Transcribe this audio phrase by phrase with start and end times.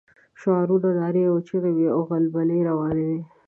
[0.39, 3.19] شعارونه، نارې او چيغې وې او غلبلې روانې وې.